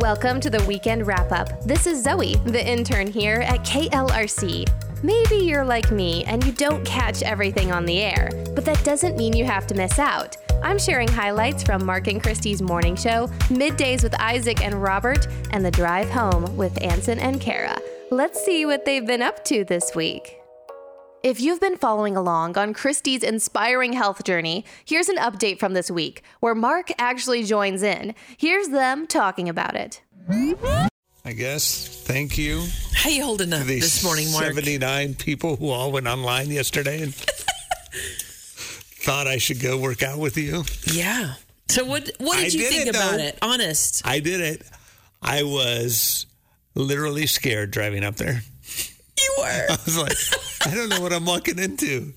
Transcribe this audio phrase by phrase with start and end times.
[0.00, 1.62] Welcome to the weekend wrap up.
[1.62, 4.68] This is Zoe, the intern here at KLRC.
[5.04, 9.16] Maybe you're like me and you don't catch everything on the air, but that doesn't
[9.16, 10.36] mean you have to miss out.
[10.64, 15.64] I'm sharing highlights from Mark and Christy's morning show, middays with Isaac and Robert, and
[15.64, 17.78] the drive home with Ansen and Kara.
[18.10, 20.43] Let's see what they've been up to this week.
[21.24, 25.90] If you've been following along on Christy's inspiring health journey, here's an update from this
[25.90, 28.14] week where Mark actually joins in.
[28.36, 30.02] Here's them talking about it.
[31.24, 31.88] I guess.
[32.04, 32.66] Thank you.
[32.92, 34.44] How you holding up to these this morning, Mark?
[34.44, 37.14] 79 people who all went online yesterday and
[39.00, 40.64] thought I should go work out with you.
[40.92, 41.36] Yeah.
[41.70, 43.24] So what what did I you did think it, about though.
[43.24, 43.38] it?
[43.40, 44.06] Honest.
[44.06, 44.62] I did it.
[45.22, 46.26] I was
[46.74, 48.42] literally scared driving up there.
[49.18, 49.44] You were.
[49.70, 50.12] I was like,
[50.66, 52.14] I don't know what I'm walking into.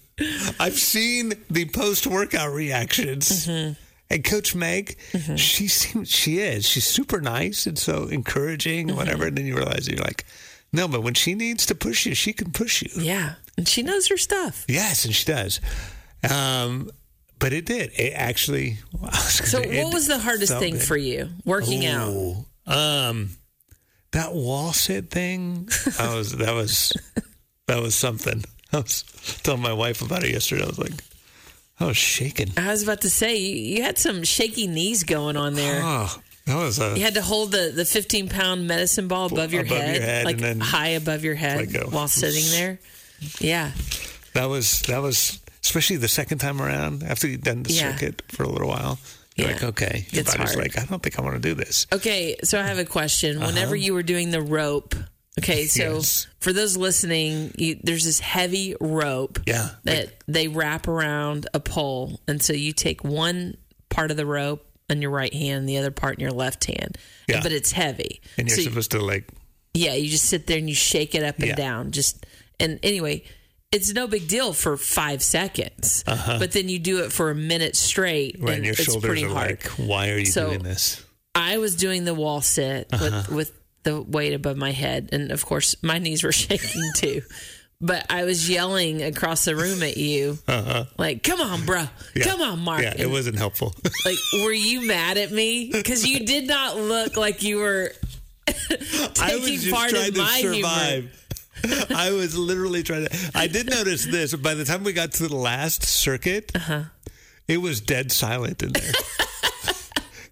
[0.59, 3.47] I've seen the post workout reactions.
[3.47, 3.73] Mm-hmm.
[4.09, 4.97] And Coach Meg,
[5.35, 6.65] she seems she is.
[6.65, 9.19] She's super nice and so encouraging and whatever.
[9.19, 9.27] Mm-hmm.
[9.27, 10.25] And then you realize you're like,
[10.71, 13.01] no, but when she needs to push you, she can push you.
[13.01, 13.35] Yeah.
[13.57, 14.65] And she knows her stuff.
[14.67, 15.59] Yes, and she does.
[16.29, 16.89] Um,
[17.39, 17.91] but it did.
[17.97, 18.77] It actually.
[19.27, 20.83] So what it was the hardest thing good.
[20.83, 22.45] for you working out?
[22.65, 23.37] Um,
[24.11, 25.69] that wall sit thing.
[25.97, 26.93] That was that was
[27.67, 28.43] that was something.
[28.73, 29.03] I was
[29.43, 30.63] telling my wife about it yesterday.
[30.63, 30.91] I was like,
[31.79, 32.51] I was shaking.
[32.57, 35.81] I was about to say you, you had some shaky knees going on there.
[35.83, 39.53] Oh, that was a You had to hold the, the 15 pound medicine ball above
[39.53, 42.79] your Above your head, head, like high above your head like a- while sitting there.
[43.39, 43.71] Yeah.
[44.33, 47.91] that was that was especially the second time around after you'd done the Yeah.
[47.93, 48.97] circuit for a little while.
[49.35, 49.53] You're Yeah.
[49.53, 50.63] like, okay, your It's body's hard.
[50.63, 51.85] like, I don't think I want to do this.
[51.93, 53.39] Okay, so I have a question.
[53.39, 53.85] Whenever uh-huh.
[53.85, 54.95] you were doing the rope,
[55.39, 55.93] okay, so Uh-huh.
[55.95, 56.27] Yes.
[56.39, 62.19] for those listening, you, there's this heavy rope Yeah, that they wrap around a pole,
[62.27, 63.57] and so you take one
[63.89, 66.65] part of the rope in your right hand, and the other part in your left
[66.65, 67.41] hand, Yeah.
[67.43, 68.21] but it's heavy.
[68.37, 69.25] And you're So you- supposed to like
[69.73, 71.55] yeah, you just sit there and you shake it up and Yeah.
[71.55, 71.91] down.
[71.91, 72.25] Just
[72.59, 73.23] and anyway,
[73.71, 77.75] it's no big deal for five seconds, but then you do it for a minute
[77.75, 78.45] straight, Uh-huh.
[78.45, 79.49] right, and and your it's shoulders pretty are hard.
[79.51, 81.03] like, why are you So- doing this?
[81.35, 83.23] I was doing the wall sit Uh-huh.
[83.27, 83.51] with with
[83.87, 87.21] the weight above my head, and of course my knees were shaking too.
[87.79, 90.39] But I was yelling across the room at you,
[90.97, 91.81] like, "Come on, bro!
[91.81, 92.09] Uh-huh.
[92.15, 92.23] Yeah.
[92.25, 93.73] Come on, Mark!" Yeah, it wasn't helpful.
[94.05, 97.91] like, were you mad at me because you did not look like you were
[98.47, 100.55] I was taking just part trying in to my humor?
[100.55, 101.13] survive.
[101.95, 103.31] I was literally trying to.
[103.35, 104.33] I did notice this.
[104.35, 106.83] By the time we got to the last circuit, Uh-huh.
[107.47, 108.91] it was dead silent in there.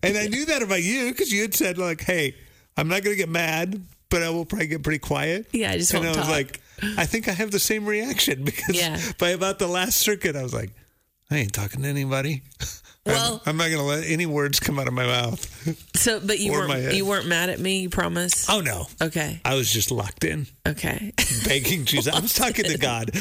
[0.03, 2.35] and I knew that about you because you had said like, "Hey,
[2.77, 5.77] I'm not going to get mad, but I will probably get pretty quiet." Yeah, I
[5.77, 6.29] just and I was talk.
[6.29, 6.61] like,
[6.97, 8.99] I think I have the same reaction because Yeah.
[9.19, 10.71] by about the last circuit, I was like,
[11.31, 12.41] I ain't talking to anybody.
[13.07, 15.39] Well- I'm, I'm not going to let any words come out of my mouth.
[15.95, 17.81] So, but you weren't you weren't mad at me.
[17.81, 18.49] You promise?
[18.49, 20.47] Oh no, Okay, I was just locked in.
[20.67, 21.13] okay.
[21.47, 22.11] begging Jesus.
[22.11, 23.11] I was talking to God.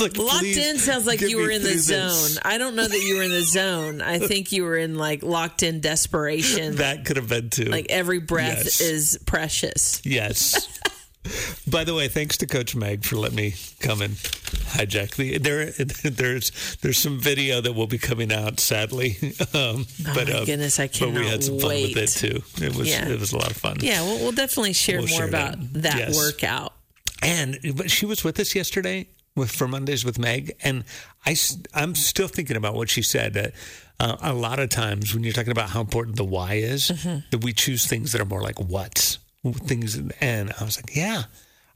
[0.00, 1.98] Like Locked in sounds like you were in the zone.
[2.08, 4.00] this." I don't know that you were in the zone.
[4.00, 6.76] I think you were in like locked in desperation.
[6.76, 7.64] That could have been too.
[7.66, 8.80] like every breath Yes.
[8.80, 10.00] is precious.
[10.04, 10.68] yes.
[11.66, 15.38] By the way, thanks to Coach Meg for letting me come and hijack the.
[15.38, 15.70] There,
[16.10, 18.60] there's there's some video that will be coming out.
[18.60, 19.16] Sadly,
[19.54, 22.42] um, but Oh my uh, goodness, I But we had some fun with it too.
[22.62, 23.08] It was Yeah.
[23.08, 23.78] it was a lot of fun.
[23.80, 25.82] Yeah, we'll, we'll definitely share We'll more share about that.
[25.84, 26.16] that, Yes.
[26.16, 26.74] workout.
[27.22, 30.84] And but she was with us yesterday with for Mondays with Meg, and
[31.26, 31.36] I
[31.74, 33.34] I'm still thinking about what she said.
[33.34, 33.52] That
[34.00, 36.88] uh, a lot of times when you're talking about how important the why is,
[37.30, 39.18] that we choose things that are more like what's
[39.52, 40.00] things.
[40.20, 41.24] And I was like, yeah.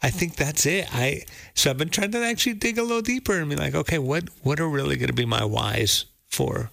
[0.00, 0.86] I think that's it.
[0.94, 1.22] I
[1.54, 4.28] so I've been trying to actually dig a little deeper and be like, okay, what
[4.42, 6.70] what are really going to be my whys for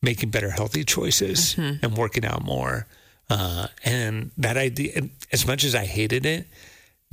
[0.00, 2.86] making better healthy choices and working out more?
[3.28, 6.46] Uh, and that idea, as much as I hated it,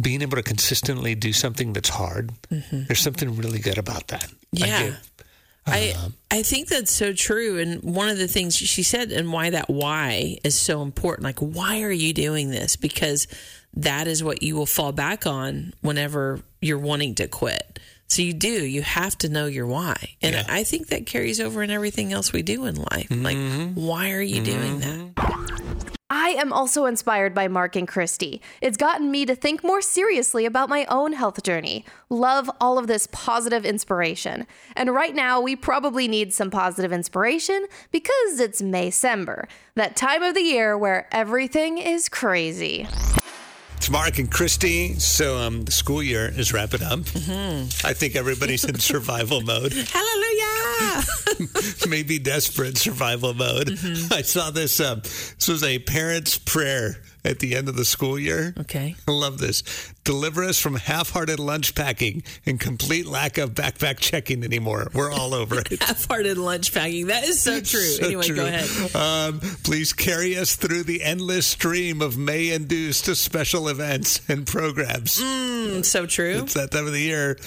[0.02, 2.32] being able to consistently do something that's hard,
[2.72, 4.26] there's something really good about that.
[4.62, 4.96] I Yeah.
[5.66, 7.60] I Um, I think that's so true.
[7.60, 11.24] And one of the things she said, and why that why is so important.
[11.24, 12.76] Like, why are you doing this?
[12.76, 13.28] Because
[13.76, 17.80] that is what you will fall back on whenever you're wanting to quit.
[18.08, 18.66] So you do.
[18.66, 20.46] You have to know your why, and Yeah.
[20.50, 23.08] I think that carries over in everything else we do in life.
[23.10, 23.38] Like,
[23.76, 25.92] why are you doing that?
[26.14, 28.42] I am also inspired by Mark and Christy.
[28.60, 31.86] It's gotten me to think more seriously about my own health journey.
[32.10, 34.46] Love all of this positive inspiration.
[34.76, 40.36] And right now, we probably need some positive inspiration because it's Maycember, that time of
[40.36, 42.86] the year where everything is crazy.
[43.82, 44.94] It's Mark and Christy.
[45.00, 47.00] So um, the school year is wrapping up.
[47.00, 47.88] Mm-hmm.
[47.88, 51.04] I think everybody's in survival mode, Hallelujah!
[51.90, 53.70] maybe desperate survival mode.
[53.70, 54.14] Mm-hmm.
[54.14, 54.80] I saw this.
[54.80, 58.54] Um, this was a parent's prayer at the end of the school year.
[58.60, 58.96] Okay.
[59.08, 59.64] I love this.
[60.04, 64.90] Deliver us from half-hearted lunch packing and complete lack of backpack checking anymore.
[64.94, 65.82] We're all over it.
[65.82, 67.08] Half-hearted lunch packing.
[67.08, 67.80] That is so true.
[67.82, 68.36] So anyway, true.
[68.36, 68.96] go ahead.
[68.96, 75.20] Um, please carry us through the endless stream of May-induced special events and programs.
[75.22, 76.40] Mm, so true.
[76.44, 77.38] It's that time of the year.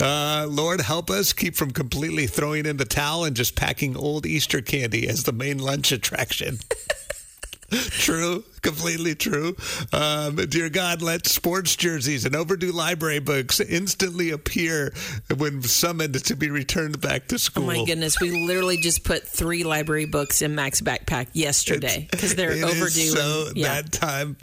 [0.00, 4.26] Uh, Lord, help us keep from completely throwing in the towel and just packing old
[4.26, 6.58] Easter candy as the main lunch attraction.
[7.70, 9.56] true, completely true.
[9.92, 14.92] Um, dear God, let sports jerseys and overdue library books instantly appear
[15.36, 17.64] when summoned to be returned back to school.
[17.64, 22.34] Oh my goodness, we literally just put three library books in Mac's backpack yesterday because
[22.34, 23.08] they're It is overdue.
[23.08, 23.66] So and- yeah.
[23.66, 23.88] Mm-hmm.
[23.88, 24.36] that time,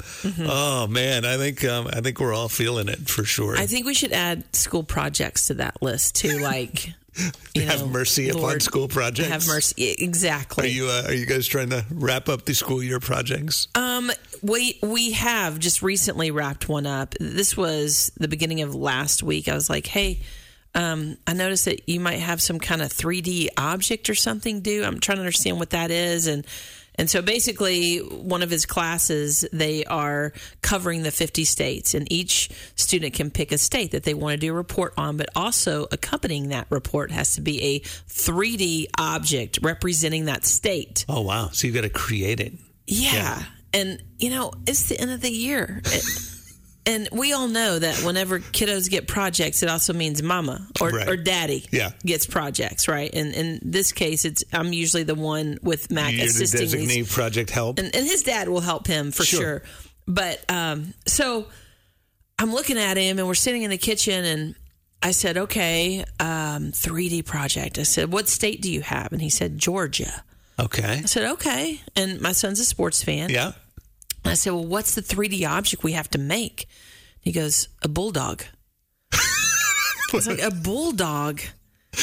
[0.47, 3.57] oh man, I think um, I think we're all feeling it for sure.
[3.57, 6.39] I think we should add school projects to that list too.
[6.39, 6.93] Like,
[7.53, 9.29] you have know, mercy upon school projects.
[9.29, 9.95] Have mercy.
[9.99, 10.65] Exactly.
[10.65, 13.67] Are you uh, are you guys trying to wrap up the school year projects?
[13.75, 14.11] Um,
[14.41, 17.15] we we have just recently wrapped one up.
[17.19, 19.47] This was the beginning of last week.
[19.47, 20.19] I was like, hey.
[20.75, 24.83] Um, I noticed that you might have some kind of 3D object or something due.
[24.83, 26.47] I'm trying to understand what that is, and
[26.95, 32.49] and so basically, one of his classes they are covering the 50 states, and each
[32.75, 35.17] student can pick a state that they want to do a report on.
[35.17, 41.05] But also accompanying that report has to be a 3D object representing that state.
[41.09, 41.49] Oh wow!
[41.51, 42.53] So you've got to create it.
[42.87, 43.13] Yeah.
[43.13, 43.43] Yeah.
[43.75, 45.81] And, you know, it's the end of the year.
[45.85, 46.05] It-
[46.85, 51.07] and we all know that whenever kiddos get projects, it also means mama or, Right.
[51.09, 51.91] or daddy Yeah.
[52.05, 53.09] gets projects, right?
[53.13, 56.75] And in this case, it's I'm usually the one with Mac You're the assisting these
[57.05, 57.79] designee project help.
[57.79, 59.39] and, and his dad will help him for Sure.
[59.39, 59.63] sure.
[60.07, 61.47] But um, so
[62.39, 64.55] I'm looking at him, and we're sitting in the kitchen, and
[65.01, 69.29] I said, "Okay, um, 3D project." I said, "What state do you have?" And he
[69.29, 70.23] said, "Georgia."
[70.59, 70.99] okay.
[71.03, 73.29] I said, "Okay." And my son's a sports fan.
[73.29, 73.53] Yeah.
[74.25, 76.67] I said, "Well, what's the 3D object we have to make?"
[77.21, 78.43] He goes, "A bulldog."
[80.13, 81.41] It's like, "A bulldog,"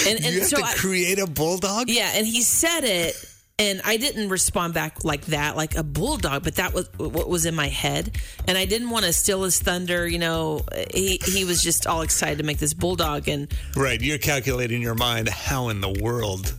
[0.07, 1.89] and and you have so to I, create a bulldog.
[1.89, 3.15] yeah, and he said it,
[3.57, 7.47] and I didn't respond back like that, like a bulldog, but that was what was
[7.47, 8.17] in my head,
[8.49, 10.09] and I didn't want to steal his thunder.
[10.09, 10.63] You know,
[10.93, 13.47] he he was just all excited to make this bulldog, and
[13.77, 14.01] Right.
[14.01, 16.55] You're calculating in your mind how in the world.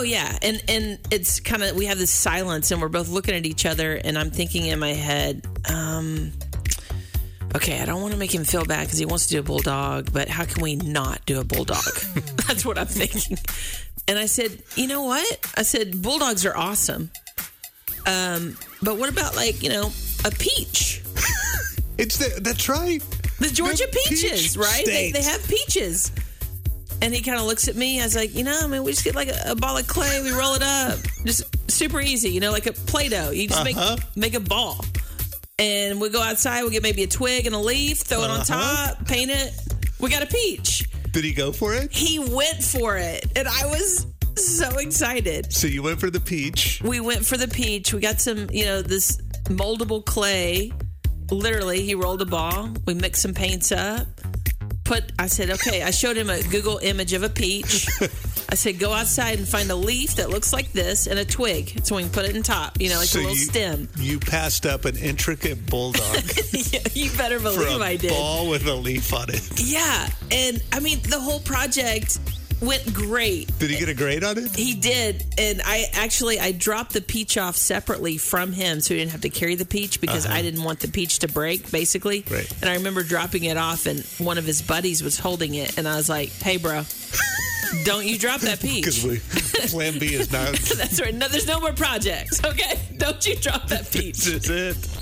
[0.00, 3.34] Oh yeah, and and it's kind of we have this silence, and we're both looking
[3.34, 6.32] at each other, and I'm thinking in my head, um.
[7.52, 9.42] Okay, I don't want to make him feel bad because he wants to do a
[9.42, 11.82] bulldog, but how can we not do a bulldog?
[12.46, 13.38] That's what I'm thinking.
[14.06, 15.52] And I said, you know what?
[15.56, 17.10] I said, bulldogs are awesome.
[18.06, 19.90] Um, but what about like, you know,
[20.24, 21.02] a peach?
[21.98, 23.02] It's the that's right.
[23.40, 24.86] The Georgia The peach peaches, right?
[24.86, 26.10] They, they have peaches.
[27.02, 28.00] And he kind of looks at me.
[28.00, 29.86] I was like, you know, I mean, we just get like a, a ball of
[29.86, 33.30] clay, we roll it up, just super easy, you know, like a Play-Doh.
[33.30, 33.96] You just Uh-huh.
[34.14, 34.84] make make a ball,
[35.58, 36.62] and we go outside.
[36.64, 38.94] We get maybe a twig and a leaf, throw it on Uh-huh.
[38.94, 39.52] top, paint it.
[39.98, 40.84] We got a peach.
[41.10, 41.90] Did he go for it?
[41.90, 44.06] He went for it, and I was
[44.36, 45.52] so excited.
[45.52, 46.80] So you went for the peach.
[46.84, 47.92] we went for the peach.
[47.94, 50.72] We got some, you know, this moldable clay.
[51.30, 52.70] Literally, he rolled a ball.
[52.86, 54.06] We mixed some paints up.
[54.90, 55.12] Put.
[55.20, 55.84] I said, okay.
[55.84, 57.86] I showed him a Google image of a peach.
[58.48, 61.86] I said, go outside and find a leaf that looks like this and a twig,
[61.86, 62.80] so we can put it in top.
[62.80, 63.88] You know, like so a little you, stem.
[63.96, 66.02] You passed up an intricate bulldog
[66.52, 68.10] yeah, you better believe I did.
[68.10, 69.48] A ball with a leaf on it.
[69.60, 72.18] Yeah, and I mean, the whole project
[72.60, 73.56] went great.
[73.58, 74.54] Did he get a grade on it?
[74.54, 79.00] He did, and I actually I dropped the peach off separately from him, so he
[79.00, 82.20] didn't have to carry the peach because I didn't want the peach to break, basically.
[82.26, 82.36] Uh-huh.
[82.36, 82.52] Right.
[82.60, 85.88] And I remember dropping it off, and one of his buddies was holding it, and
[85.88, 86.82] I was like, "Hey, bro,
[87.84, 88.84] don't you drop that peach?
[88.84, 90.54] Because peach." we Plan B is not.
[90.76, 91.14] That's right.
[91.14, 92.42] No, there's no more projects.
[92.44, 94.18] Okay, don't you drop that peach.
[94.18, 94.99] this is it.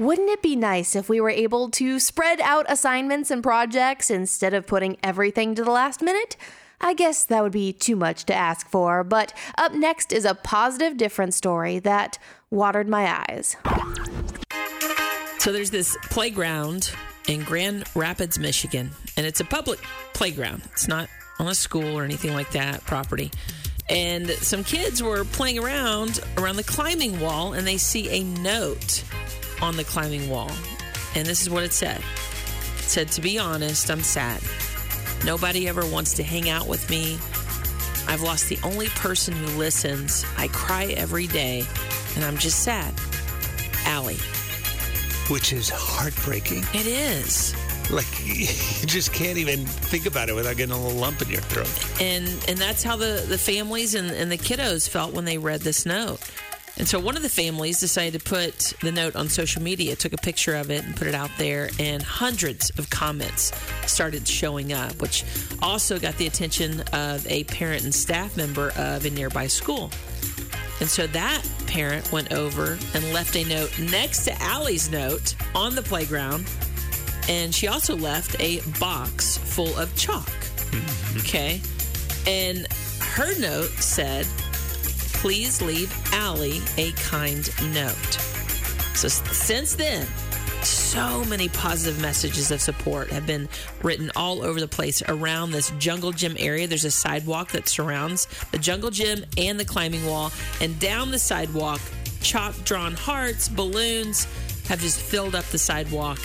[0.00, 4.54] Wouldn't it be nice if we were able to spread out assignments and projects instead
[4.54, 6.38] of putting everything to the last minute?
[6.80, 10.34] I guess that would be too much to ask for, but up next is a
[10.34, 13.58] positive difference story that watered my eyes.
[15.36, 16.92] So there's this playground
[17.28, 19.80] in Grand Rapids, Michigan, and it's a public
[20.14, 20.62] playground.
[20.72, 23.30] It's not on a school or anything like that property.
[23.90, 29.04] And some kids were playing around around the climbing wall, and they see a note
[29.62, 30.50] on the climbing wall.
[31.14, 31.98] And this is what it said.
[32.78, 34.40] It said, "To be honest, I'm sad.
[35.24, 37.18] Nobody ever wants to hang out with me.
[38.08, 40.24] I've lost the only person who listens.
[40.36, 41.64] I cry every day,
[42.16, 42.94] and I'm just sad."
[43.86, 44.18] Allie.
[45.28, 46.64] Which is heartbreaking.
[46.74, 47.54] It is.
[47.90, 48.46] Like you
[48.86, 52.00] just can't even think about it without getting a little lump in your throat.
[52.00, 55.60] and and that's how the the families and, and the kiddos felt when they read
[55.62, 56.20] this note
[56.80, 60.14] And so one of the families decided to put the note on social media, took
[60.14, 63.52] a picture of it and put it out there, and hundreds of comments
[63.86, 65.26] started showing up, which
[65.60, 69.90] also got the attention of a parent and staff member of a nearby school.
[70.80, 75.74] And so that parent went over and left a note next to Allie's note on
[75.74, 76.50] the playground.
[77.28, 80.24] And she also left a box full of chalk.
[80.24, 81.18] Mm-hmm.
[81.18, 81.60] Okay.
[82.26, 82.66] And
[83.02, 84.26] her note said,
[85.20, 88.14] please leave Allie a kind note.
[88.94, 90.06] So since then,
[90.62, 93.46] so many positive messages of support have been
[93.82, 96.66] written all over the place around this jungle gym area.
[96.66, 101.18] There's a sidewalk that surrounds the jungle gym and the climbing wall, and down the
[101.18, 101.82] sidewalk,
[102.22, 104.26] chalk drawn hearts, balloons
[104.68, 106.18] have just filled up the sidewalk,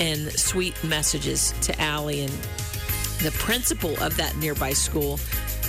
[0.00, 2.32] and sweet messages to Allie and
[3.22, 5.20] the principal of that nearby school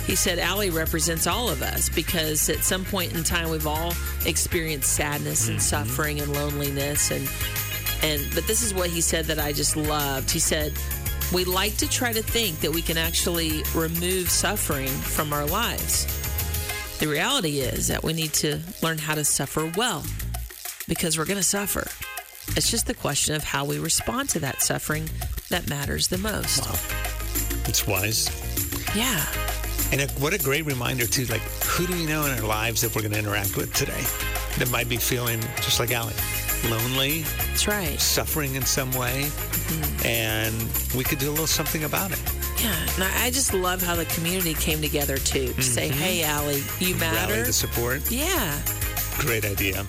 [0.06, 3.92] he said Allie represents all of us because at some point in time we've all
[4.26, 5.84] experienced sadness and mm-hmm.
[5.84, 7.28] suffering and loneliness and
[8.02, 10.30] and but this is what he said that I just loved.
[10.30, 10.74] He said
[11.32, 16.06] we like to try to think that we can actually remove suffering from our lives.
[16.98, 20.04] The reality is that we need to learn how to suffer well
[20.86, 21.86] because we're going to suffer.
[22.56, 25.08] It's just the question of how we respond to that suffering
[25.48, 26.60] that matters the most.
[26.60, 26.78] Wow.
[27.66, 28.28] It's wise.
[28.94, 29.24] Yeah.
[29.94, 31.24] And a, what a great reminder, too.
[31.26, 34.02] Like, who do we know in our lives that we're going to interact with today
[34.58, 36.14] that might be feeling just like Allie?
[36.68, 38.00] Lonely, That's right.
[38.00, 40.04] suffering in some way, mm-hmm.
[40.04, 42.20] and we could do a little something about it.
[42.60, 46.00] Yeah, and I I just love how the community came together too to say, mm-hmm.
[46.00, 48.10] "Hey, Allie, you matter." Rally matter." the support.
[48.10, 48.60] Yeah,
[49.18, 49.86] Great idea.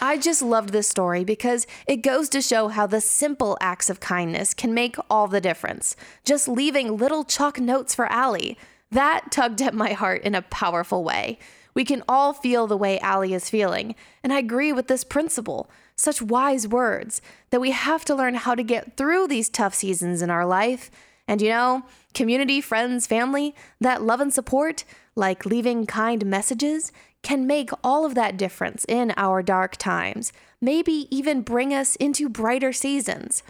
[0.00, 4.00] I just loved this story because it goes to show how the simple acts of
[4.00, 5.94] kindness can make all the difference.
[6.24, 8.58] Just leaving little chalk notes for Allie.
[8.94, 11.40] That tugged at my heart in a powerful way.
[11.74, 15.68] We can all feel the way Allie is feeling, and I agree with this principle.
[15.96, 17.20] Such wise words
[17.50, 20.92] that we have to learn how to get through these tough seasons in our life.
[21.26, 21.82] And you know,
[22.14, 24.84] community, friends, family, that love and support,
[25.16, 31.08] like leaving kind messages, can make all of that difference in our dark times, maybe
[31.10, 33.42] even bring us into brighter seasons.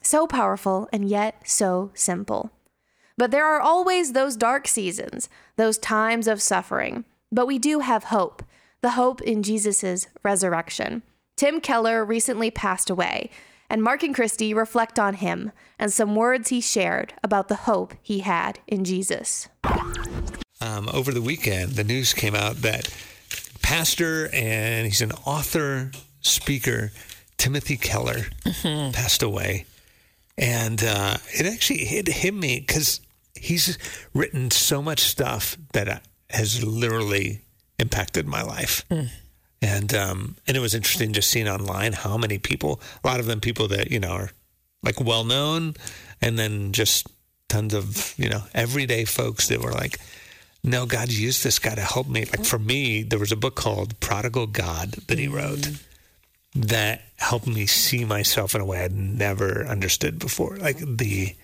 [0.00, 2.52] So powerful and yet so simple.
[3.22, 7.04] But there are always those dark seasons, those times of suffering.
[7.30, 8.42] But we do have hope
[8.80, 11.04] the hope in Jesus' resurrection.
[11.36, 13.30] Tim Keller recently passed away,
[13.70, 17.94] and Mark and Christy reflect on him and some words he shared about the hope
[18.02, 19.48] he had in Jesus.
[20.60, 22.92] um, over the weekend, the news came out that
[23.62, 26.90] pastor and he's an author, speaker,
[27.38, 28.26] Timothy Keller,
[28.64, 29.66] passed away.
[30.36, 33.00] And uh, it actually hit, hit me because
[33.42, 33.76] he's
[34.14, 37.40] written so much stuff that has literally
[37.78, 38.84] impacted my life.
[39.60, 43.26] And um, and it was interesting just seeing online how many people, a lot of
[43.26, 44.30] them people that you know are
[44.82, 45.74] like well known,
[46.20, 47.06] and then just
[47.48, 49.98] tons of you know everyday folks that were like,
[50.64, 52.24] no, God used this guy to help me.
[52.24, 55.70] Like for me, there was a book called Prodigal God that he wrote
[56.54, 60.56] that helped me see myself in a way I'd never understood before.
[60.56, 61.34] Like the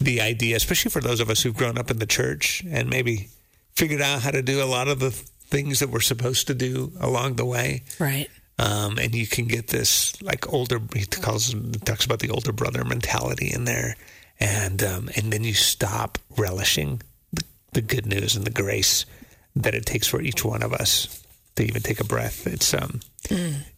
[0.00, 3.28] the idea, especially for those of us who've grown up in the church and maybe
[3.74, 6.92] figured out how to do a lot of the things that we're supposed to do
[7.00, 7.82] along the way.
[7.98, 8.28] right.
[8.58, 10.80] Um, and you can get this like older.
[10.94, 11.54] He calls
[11.86, 13.96] talks about the older brother mentality in there,
[14.38, 17.00] and um, and then you stop relishing
[17.32, 17.42] the,
[17.72, 19.06] the good news and the grace
[19.56, 21.24] that it takes for each one of us
[21.56, 22.46] to even take a breath.
[22.46, 23.00] It's um,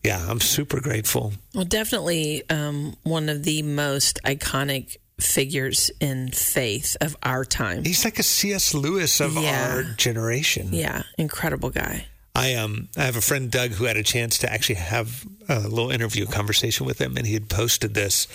[0.03, 1.33] yeah, I'm super grateful.
[1.55, 7.85] Well, definitely um, one of the most iconic figures in faith of our time.
[7.85, 8.75] He's like a C.S.
[8.75, 9.73] Lewis of Yeah.
[9.75, 10.69] our generation.
[10.73, 12.07] Yeah, incredible guy.
[12.35, 15.61] I um I have a friend Doug who had a chance to actually have a
[15.61, 18.27] little interview conversation with him, and he had posted this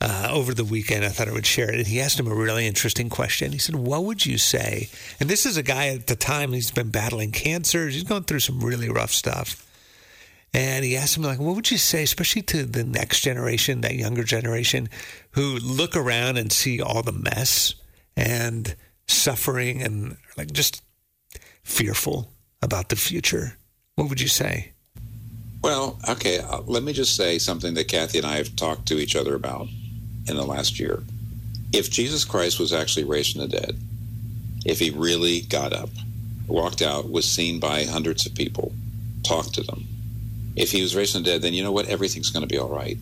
[0.00, 1.04] uh, over the weekend.
[1.04, 1.76] I thought I would share it.
[1.78, 3.52] And he asked him a really interesting question.
[3.52, 4.88] He said, "What would you say?"
[5.20, 7.88] And this is a guy at the time he's been battling cancer.
[7.88, 9.64] He's going through some really rough stuff.
[10.54, 13.96] And he asked him, like, what would you say, especially to the next generation, that
[13.96, 14.88] younger generation,
[15.32, 17.74] who look around and see all the mess
[18.16, 18.76] and
[19.08, 20.80] suffering and like just
[21.64, 22.30] fearful
[22.62, 23.58] about the future?
[23.96, 24.70] What would you say?
[25.60, 28.98] Well, okay, uh, let me just say something that Kathy and I have talked to
[28.98, 29.66] each other about
[30.28, 31.02] in the last year.
[31.72, 33.76] If Jesus Christ was actually raised from the dead,
[34.64, 35.90] if he really got up,
[36.46, 38.72] walked out, was seen by hundreds of people,
[39.24, 39.86] talked to them,
[40.56, 41.86] if he was raised from the dead, then you know what?
[41.88, 42.96] Everything's going to be all right.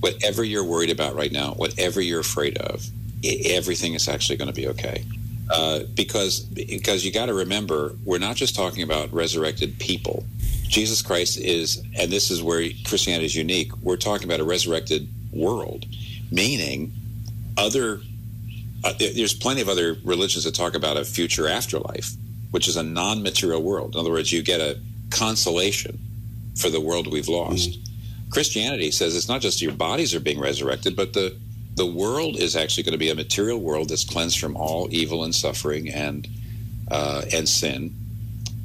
[0.00, 2.86] Whatever you're worried about right now, whatever you're afraid of,
[3.24, 5.04] i everything is actually going to be okay.
[5.50, 10.24] Uh, because because you got to remember, we're not just talking about resurrected people.
[10.68, 13.76] Jesus Christ is, and this is where Christianity is unique.
[13.82, 15.86] We're talking about a resurrected world,
[16.30, 16.92] meaning
[17.58, 18.00] other.
[18.82, 22.12] Uh, there's plenty of other religions that talk about a future afterlife,
[22.50, 23.94] which is a non-material world.
[23.94, 24.78] In other words, you get a
[25.10, 25.98] consolation
[26.56, 27.70] for the world we've lost.
[27.70, 28.30] Mm-hmm.
[28.30, 31.36] Christianity says it's not just your bodies are being resurrected, but the
[31.76, 35.24] the world is actually going to be a material world that's cleansed from all evil
[35.24, 36.28] and suffering and
[36.90, 37.94] uh, and sin.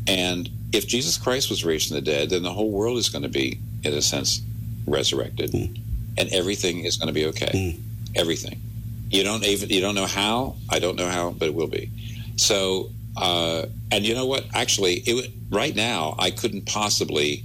[0.08, 3.24] And if Jesus Christ was raised from the dead, then the whole world is going
[3.24, 4.42] to be, in a sense,
[4.86, 5.80] resurrected, mm.
[6.18, 7.52] and everything is going to be okay.
[7.78, 7.80] Mm.
[8.16, 8.62] Everything.
[9.10, 10.56] You don't even you don't know how.
[10.70, 11.90] I don't know how, but it will be.
[12.38, 14.46] So, uh, and you know what?
[14.54, 17.44] Actually, it, right now, I couldn't possibly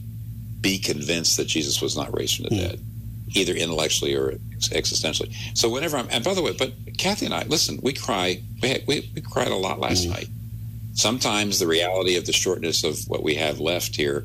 [0.60, 2.68] be convinced that Jesus was not raised from the mm.
[2.68, 2.80] dead,
[3.34, 5.34] either intellectually or existentially.
[5.56, 8.42] So whenever I'm, and by the way, but Kathy and I, listen, we cry.
[8.62, 10.10] We had, we, we cried a lot last mm.
[10.10, 10.28] night
[11.00, 14.24] sometimes the reality of the shortness of what we have left here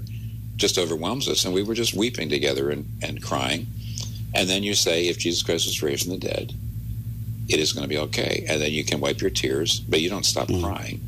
[0.57, 1.45] just overwhelms us.
[1.45, 3.67] And we were just weeping together and, and crying.
[4.33, 6.53] And then you say, if Jesus Christ was raised from the dead,
[7.47, 8.45] it is going to be okay.
[8.49, 10.61] And then you can wipe your tears, but you don't stop mm.
[10.63, 11.01] crying.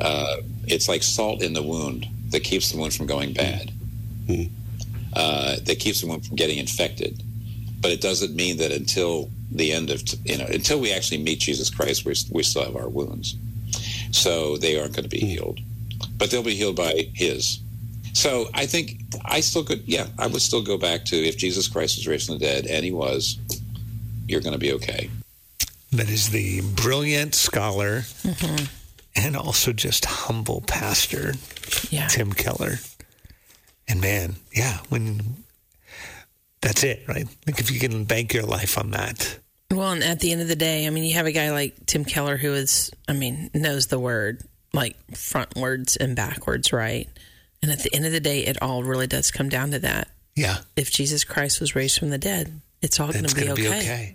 [0.00, 0.36] Uh,
[0.66, 3.72] it's like salt in the wound that keeps the wound from going bad,
[4.26, 4.50] mm.
[5.14, 7.22] uh, that keeps the wound from getting infected.
[7.80, 11.40] But it doesn't mean that until the end of, you know, until we actually meet
[11.40, 13.36] Jesus Christ, we, we still have our wounds.
[14.10, 15.26] So they aren't going to be hmm.
[15.26, 15.60] healed,
[16.18, 17.60] but they'll be healed by His.
[18.12, 21.68] So I think I still could, yeah, I would still go back to if Jesus
[21.68, 23.38] Christ was raised from the dead, and He was,
[24.26, 25.10] you're going to be okay.
[25.92, 28.64] That is the brilliant scholar mm-hmm.
[29.14, 31.34] and also just humble pastor,
[31.90, 32.08] yeah.
[32.08, 32.78] Tim Keller.
[33.88, 35.44] And man, yeah, when
[36.60, 37.26] that's it, right?
[37.46, 39.38] Like if you can bank your life on that.
[39.70, 41.86] Well, and at the end of the day, I mean, you have a guy like
[41.86, 47.08] Tim Keller who is, I mean, knows the word like frontwards and backwards, right?
[47.62, 50.08] And at the end of the day, it all really does come down to that.
[50.34, 50.58] Yeah.
[50.76, 54.14] If Jesus Christ was raised from the dead, it's all going to be, be okay.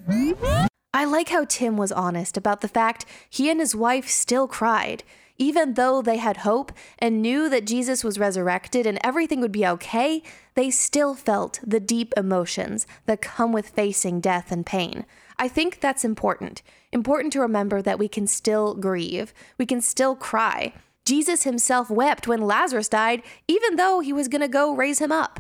[0.94, 5.04] I like how Tim was honest about the fact he and his wife still cried.
[5.38, 9.66] Even though they had hope and knew that Jesus was resurrected and everything would be
[9.66, 10.22] okay,
[10.56, 15.06] they still felt the deep emotions that come with facing death and pain.
[15.38, 16.62] I think that's important.
[16.92, 20.74] Important to remember that we can still grieve, we can still cry.
[21.06, 25.12] Jesus himself wept when Lazarus died, even though he was going to go raise him
[25.12, 25.40] up.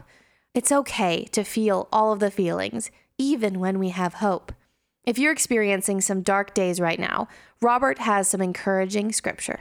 [0.54, 4.52] It's okay to feel all of the feelings, even when we have hope.
[5.04, 7.28] If you're experiencing some dark days right now,
[7.60, 9.60] Robert has some encouraging scripture.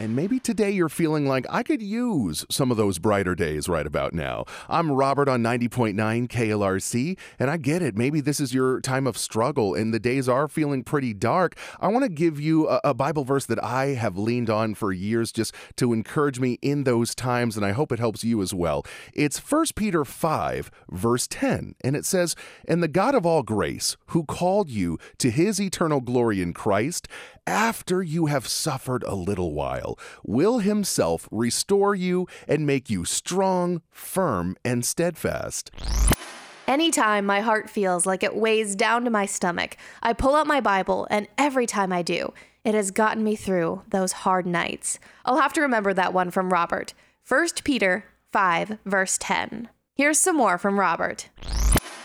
[0.00, 3.86] And maybe today you're feeling like I could use some of those brighter days right
[3.86, 4.46] about now.
[4.66, 5.94] I'm Robert on 90.9
[6.26, 7.98] KLRC, and I get it.
[7.98, 11.54] Maybe this is your time of struggle and the days are feeling pretty dark.
[11.80, 14.90] I want to give you a, a Bible verse that I have leaned on for
[14.90, 18.54] years just to encourage me in those times, and I hope it helps you as
[18.54, 18.86] well.
[19.12, 22.34] It's 1 Peter 5, verse 10, and it says,
[22.66, 27.06] And the God of all grace, who called you to his eternal glory in Christ,
[27.50, 29.89] after you have suffered a little while,
[30.24, 35.70] will himself restore you and make you strong, firm, and steadfast.
[36.66, 40.60] Anytime my heart feels like it weighs down to my stomach, I pull out my
[40.60, 42.32] Bible, and every time I do,
[42.64, 45.00] it has gotten me through those hard nights.
[45.24, 46.94] I'll have to remember that one from Robert.
[47.26, 49.68] 1 Peter 5, verse 10.
[49.96, 51.28] Here's some more from Robert.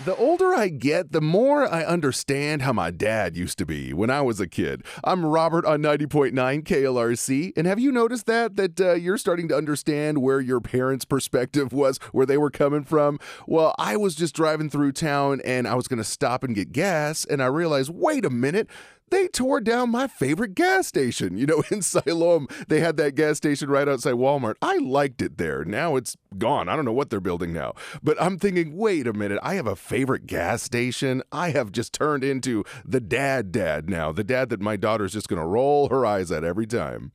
[0.03, 4.09] The older I get, the more I understand how my dad used to be when
[4.09, 4.83] I was a kid.
[5.05, 9.55] I'm Robert on 90.9 KLRC, and have you noticed that that uh, you're starting to
[9.55, 13.19] understand where your parents' perspective was, where they were coming from?
[13.47, 16.73] Well, I was just driving through town and I was going to stop and get
[16.73, 18.67] gas, and I realized, wait a minute,
[19.09, 21.37] they tore down my favorite gas station.
[21.37, 24.55] You know, in Siloam, they had that gas station right outside Walmart.
[24.61, 25.63] I liked it there.
[25.63, 26.69] Now it's gone.
[26.69, 27.73] I don't know what they're building now.
[28.03, 31.23] But I'm thinking, wait a minute, I have a favorite gas station.
[31.31, 35.27] I have just turned into the dad dad now, the dad that my daughter's just
[35.27, 37.11] going to roll her eyes at every time.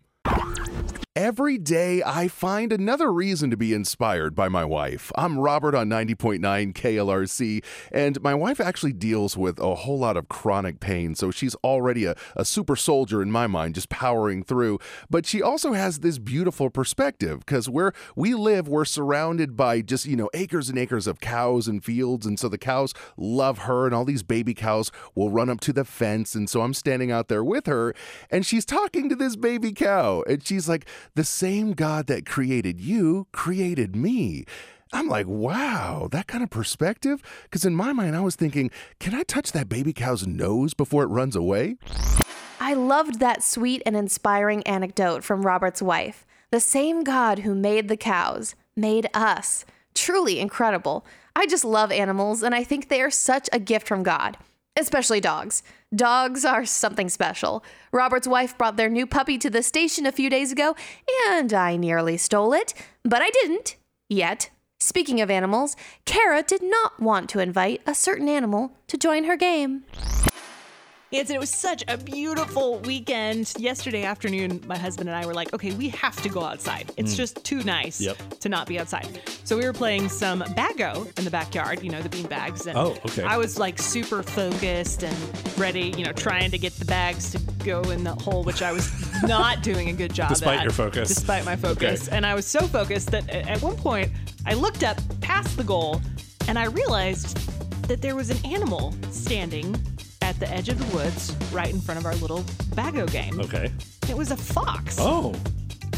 [1.16, 5.10] Every day, I find another reason to be inspired by my wife.
[5.16, 6.38] I'm Robert on 90.9
[6.72, 11.56] KLRC, and my wife actually deals with a whole lot of chronic pain, so she's
[11.64, 14.78] already a, a super soldier in my mind, just powering through.
[15.10, 20.06] But she also has this beautiful perspective because where we live, we're surrounded by just,
[20.06, 23.84] you know, acres and acres of cows and fields, and so the cows love her,
[23.84, 27.10] and all these baby cows will run up to the fence, and so I'm standing
[27.10, 27.96] out there with her,
[28.30, 32.80] and she's talking to this baby cow, and she's like, the same God that created
[32.80, 34.44] you created me.
[34.92, 37.22] I'm like, wow, that kind of perspective?
[37.44, 41.04] Because in my mind, I was thinking, can I touch that baby cow's nose before
[41.04, 41.76] it runs away?
[42.58, 46.26] I loved that sweet and inspiring anecdote from Robert's wife.
[46.50, 49.64] The same God who made the cows made us.
[49.94, 51.06] Truly incredible.
[51.36, 54.36] I just love animals, and I think they are such a gift from God,
[54.80, 55.62] especially dogs.
[55.94, 57.62] Dogs are something special.
[57.92, 60.74] Robert's wife brought their new puppy to the station a few days ago,
[61.28, 63.76] and I nearly stole it, but I didn't.
[64.08, 64.50] Yet.
[64.82, 69.36] Speaking of animals, Kara did not want to invite a certain animal to join her
[69.36, 69.84] game.
[71.12, 73.52] Ansen, it was such a beautiful weekend.
[73.58, 76.92] Yesterday afternoon, my husband and I were like, okay, we have to go outside.
[76.96, 77.16] It's mm.
[77.16, 78.38] just too nice Yep.
[78.38, 79.20] to not be outside.
[79.42, 82.68] So we were playing some bago in the backyard, you know, the bean bags.
[82.68, 83.24] And Oh, okay.
[83.24, 87.38] I was like super focused and ready, you know, trying to get the bags to
[87.64, 88.88] go in the hole, which I was
[89.24, 91.08] not doing a good job Despite at, your focus.
[91.08, 92.06] Despite my focus.
[92.06, 92.16] Okay.
[92.16, 94.12] And I was so focused that at one point
[94.46, 96.00] I looked up past the goal
[96.46, 97.36] and I realized
[97.88, 99.74] that there was an animal standing
[100.40, 102.40] the edge of the woods right in front of our little
[102.74, 103.38] bago game.
[103.40, 103.70] Okay.
[104.08, 104.96] It was a fox.
[104.98, 105.34] Oh,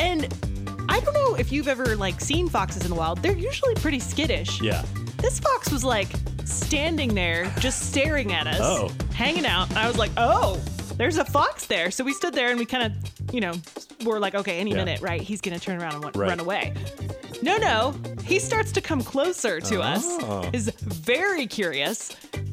[0.00, 0.24] And
[0.88, 3.22] I don't know if you've ever like seen foxes in the wild.
[3.22, 4.61] They're usually pretty skittish.
[4.61, 4.85] yeah.
[5.18, 6.09] This fox was like
[6.44, 8.90] standing there, just staring at us, Oh.
[9.14, 9.68] hanging out.
[9.70, 10.61] And I was like, oh,
[10.96, 11.90] there's a fox there.
[11.90, 13.55] So we stood there and we kind of, you know,
[14.05, 14.78] were like, okay, any Yeah.
[14.78, 15.20] minute, right?
[15.20, 16.28] He's going to turn around and Right.
[16.31, 16.74] run away.
[17.40, 17.94] No, no.
[18.24, 19.83] He starts to come closer to Oh.
[19.83, 20.50] us, ah.
[20.52, 22.11] is very curious.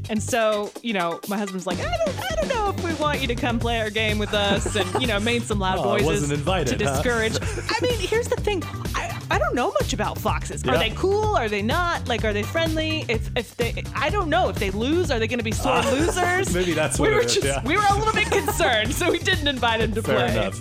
[0.10, 3.22] And so, you know, my husband's like, I don't, I don't know if we want
[3.22, 5.84] you to come play our game with us, and you know, made some loud Oh,
[5.98, 6.94] voices invited, to huh?
[6.96, 7.38] discourage.
[7.70, 8.64] I mean, here's the thing.
[8.96, 10.64] I, I don't know much about foxes.
[10.68, 11.36] Are they cool?
[11.38, 12.08] Are they not?
[12.08, 13.06] Like, are they friendly?
[13.08, 14.50] If if they, I don't know.
[14.50, 16.54] If they lose, are they going to be sore Ah, losers?
[16.56, 17.08] maybe that's why.
[17.08, 17.64] we what were it is, just yeah.
[17.64, 20.32] we were a little bit concerned, so we didn't invite him to Fair play.
[20.32, 20.60] enough.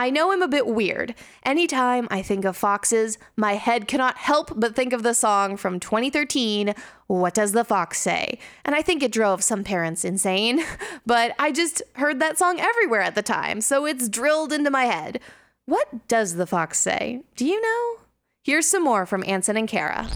[0.00, 1.14] I know I'm a bit weird.
[1.44, 5.78] Anytime I think of foxes, my head cannot help but think of the song from
[5.78, 6.74] 2013,
[7.06, 8.38] What Does the Fox Say?
[8.64, 10.64] And I think it drove some parents insane,
[11.04, 14.84] but I just heard that song everywhere at the time, so it's drilled into my
[14.84, 15.20] head.
[15.66, 17.20] What does the fox say?
[17.36, 18.00] Do you know?
[18.42, 20.08] Here's some more from Ansen and Kara.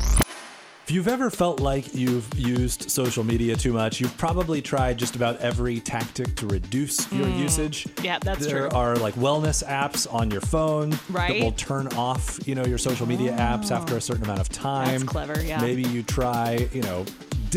[0.85, 5.16] If you've ever felt like you've used social media too much, you've probably tried just
[5.16, 7.40] about every tactic to reduce your hmm.
[7.40, 7.88] usage.
[8.03, 8.79] Yeah, that's there true.
[8.79, 13.09] are like wellness apps on your phone that will turn off, you know, your social
[13.09, 14.01] media apps after a oh.
[14.01, 14.88] certain amount of time.
[14.88, 15.59] That's clever, yeah.
[15.59, 17.07] Maybe you try, you know,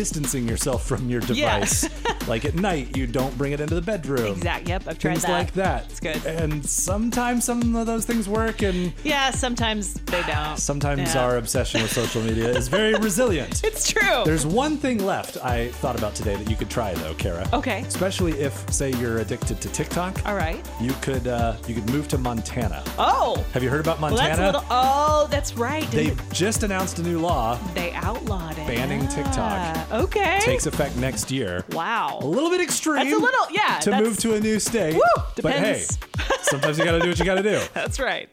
[0.01, 1.57] distancing yourself from your Yeah.
[1.59, 1.89] device.
[2.27, 4.33] like at night, you don't bring it into the bedroom.
[4.33, 4.69] Exactly.
[4.69, 5.31] Yep, I've tried Things that.
[5.31, 5.85] like that.
[5.89, 6.23] It's good.
[6.25, 10.57] And sometimes some of those things work, and Yeah, sometimes they don't.
[10.59, 11.23] sometimes Yeah.
[11.23, 13.63] our obsession with social media is very resilient.
[13.63, 14.21] It's true.
[14.23, 17.47] There's one thing left I thought about today that you could try though, Kara.
[17.51, 17.81] Okay.
[17.87, 20.21] Especially if, say, you're addicted to TikTok.
[20.27, 20.63] All right.
[20.79, 22.83] You could uh, you could move to Montana.
[22.99, 23.43] Oh.
[23.53, 24.35] Have you heard about Well, Montana?
[24.35, 24.63] that's a little.
[24.69, 25.89] Oh, that's right.
[25.91, 27.57] they just announced a new law.
[27.73, 28.67] they outlawed it.
[28.67, 29.86] Banning TikTok.
[29.91, 30.39] Okay.
[30.41, 31.63] Takes effect next year.
[31.71, 32.19] wow.
[32.21, 32.97] A little bit extreme.
[32.97, 34.93] That's a little- yeah, To move to a new state.
[34.95, 35.01] Woo,
[35.41, 35.99] But hey, depends.
[36.49, 37.61] sometimes you got to do what you got to do.
[37.73, 38.29] That's right.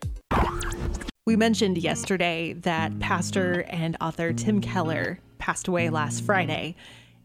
[1.26, 6.76] We mentioned yesterday that pastor and author Tim Keller passed away last Friday.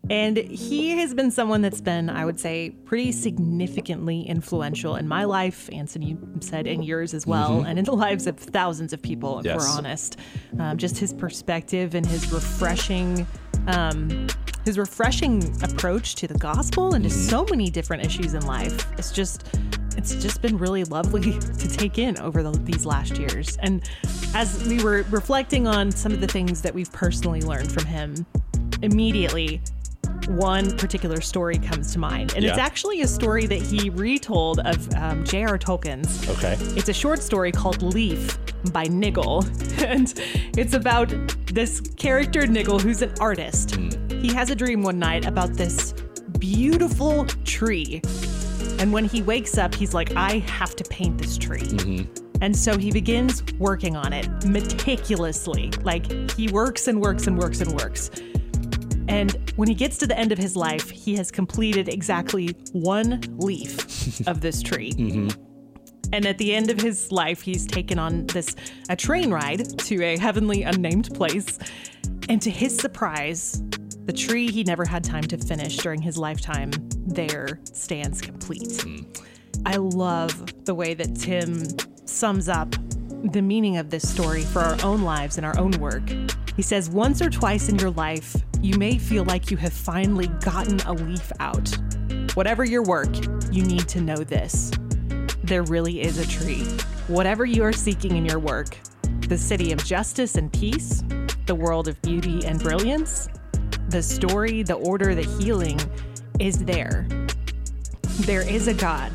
[0.10, 5.26] And he has been someone that's been, I would say, pretty significantly influential in my
[5.26, 5.70] life.
[5.74, 9.40] Ansen, you said in yours as well, and in the lives of thousands of people,
[9.40, 9.60] if Yes.
[9.60, 10.16] we're honest.
[10.58, 13.28] Um, just his perspective and his refreshing,
[13.70, 14.28] um,
[14.66, 18.86] his refreshing approach to the gospel and to so many different issues in life.
[18.98, 19.46] It's just,
[19.98, 23.58] it's just been really lovely to take in over the, these last years.
[23.62, 23.90] And
[24.34, 28.26] as we were reflecting on some of the things that we've personally learned from him,
[28.82, 29.62] immediately
[30.28, 32.34] one particular story comes to mind.
[32.36, 35.58] And it's actually a story that he retold of um, J.R.
[35.58, 36.30] Tolkien's.
[36.30, 36.56] Okay.
[36.78, 38.38] It's a short story called Leaf
[38.72, 39.46] by Niggle.
[39.90, 40.14] And
[40.58, 41.12] it's about
[41.48, 43.76] this character, Niggle, who's an artist.
[44.12, 45.94] He has a dream one night about this
[46.38, 48.02] beautiful tree.
[48.80, 52.08] And when he wakes up, he's like, I have to paint this tree.
[52.42, 55.72] And so he begins working on it meticulously.
[55.84, 58.12] Like he works and works and works and works.
[59.10, 63.22] And when he gets to the end of his life, he has completed exactly one
[63.38, 64.94] leaf of this tree.
[65.10, 65.30] Mm-hmm.
[66.12, 68.56] And at the end of his life, he's taken on this
[68.90, 71.60] a train ride to a heavenly unnamed place.
[72.28, 73.62] And to his surprise,
[74.06, 76.72] the tree he never had time to finish during his lifetime
[77.06, 78.82] there stands complete.
[78.82, 79.02] Hmm.
[79.66, 81.66] I love the way that Tim
[82.06, 82.76] sums up
[83.24, 86.10] the meaning of this story for our own lives and our own work.
[86.60, 90.28] He says, Once or twice in your life, you may feel like you have finally
[90.42, 91.74] gotten a leaf out.
[92.34, 93.08] Whatever your work,
[93.50, 94.70] you need to know this
[95.46, 96.66] there really is a tree.
[97.08, 98.78] Whatever you are seeking in your work,
[99.30, 101.02] the city of justice and peace,
[101.46, 103.30] the world of beauty and brilliance,
[103.88, 105.80] the story, the order, the healing
[106.42, 107.08] is there.
[108.26, 109.14] There is a God.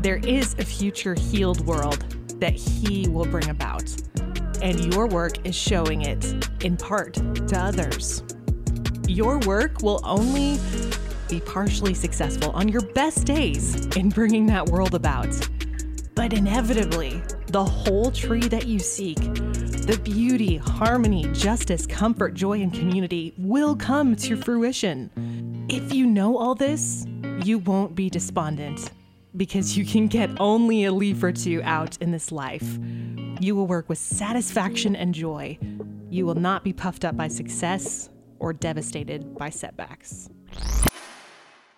[0.00, 2.00] There is a future healed world
[2.40, 3.94] that He will bring about.
[4.62, 6.24] And your work is showing it
[6.64, 8.22] in part to others.
[9.08, 10.58] Your work will only
[11.28, 15.28] be partially successful on your best days in bringing that world about.
[16.14, 22.72] But inevitably, the whole tree that you seek, the beauty, harmony, justice, comfort, joy, and
[22.72, 25.66] community will come to fruition.
[25.68, 27.04] If you know all this,
[27.42, 28.92] you won't be despondent
[29.36, 32.78] because you can get only a leaf or two out in this life.
[33.42, 35.58] You will work with satisfaction and joy.
[36.10, 40.30] You will not be puffed up by success or devastated by setbacks.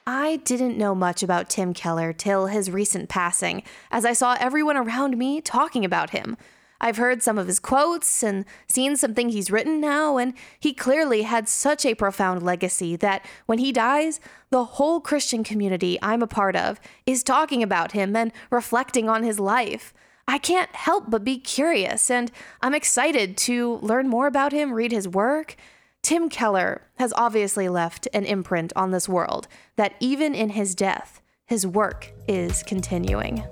[0.06, 4.76] I didn't know much about Tim Keller till his recent passing, as I saw everyone
[4.76, 6.36] around me talking about him.
[6.82, 11.22] I've heard some of his quotes and seen something he's written now, and he clearly
[11.22, 16.26] had such a profound legacy that when he dies, the whole Christian community I'm a
[16.26, 19.94] part of is talking about him and reflecting on his life.
[20.26, 22.30] I can't help but be curious, and
[22.62, 25.56] I'm excited to learn more about him, read his work.
[26.02, 31.20] Tim Keller has obviously left an imprint on this world that even in his death,
[31.46, 33.44] his work is continuing.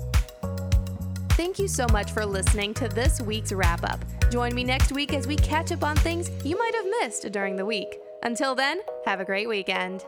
[1.30, 4.00] Thank you so much for listening to this week's wrap up.
[4.30, 7.56] Join me next week as we catch up on things you might have missed during
[7.56, 7.98] the week.
[8.22, 10.04] Until then, have a great weekend.